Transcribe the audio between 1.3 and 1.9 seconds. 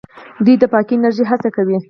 هڅه کوي.